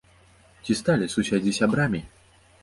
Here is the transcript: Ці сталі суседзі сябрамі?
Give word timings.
Ці 0.65 0.77
сталі 0.79 1.09
суседзі 1.17 1.55
сябрамі? 1.59 2.03